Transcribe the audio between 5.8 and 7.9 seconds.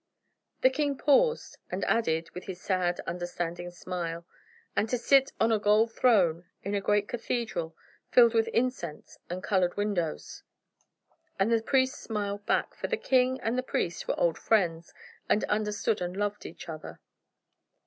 throne, in a great cathedral,